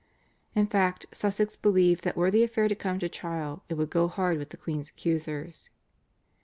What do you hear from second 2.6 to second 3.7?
to come to trial